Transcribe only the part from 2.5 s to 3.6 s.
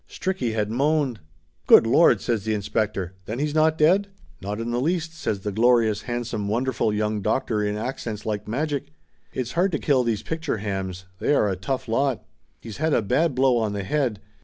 inspector. "Then he's